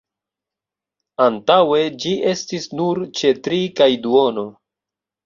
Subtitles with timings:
[1.25, 4.47] Antaŭe ĝi estis nur ĉe tri kaj duono.